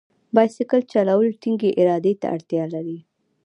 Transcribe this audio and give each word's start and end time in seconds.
بایسکل 0.35 0.81
چلول 0.91 1.27
ټینګې 1.41 1.71
ارادې 1.81 2.13
ته 2.21 2.27
اړتیا 2.35 2.63
لري. 2.73 2.99